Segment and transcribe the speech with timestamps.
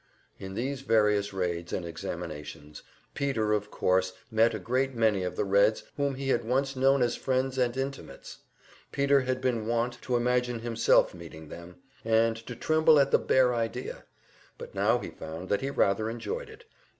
[0.39, 2.81] In these various raids and examinations
[3.13, 7.03] Peter of course met a great many of the Reds whom he had once known
[7.03, 8.39] as friends and intimates.
[8.91, 13.53] Peter had been wont to imagine himself meeting them, and to tremble at the bare
[13.53, 14.05] idea;
[14.57, 16.65] but now he found that he rather enjoyed it.